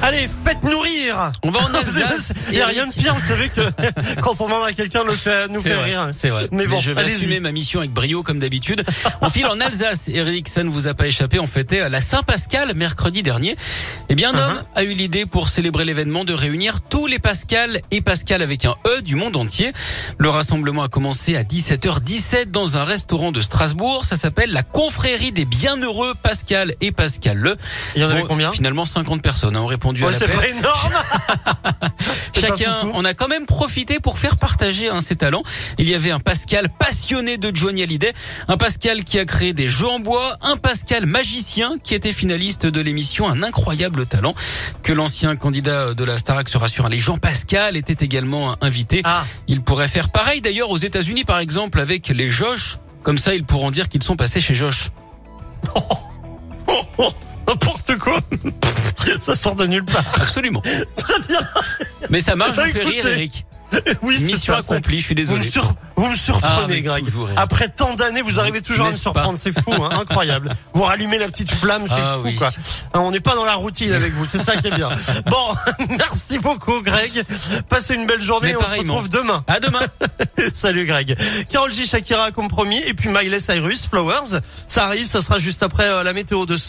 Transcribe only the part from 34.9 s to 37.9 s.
ses talents. Il y avait un Pascal passionné de Johnny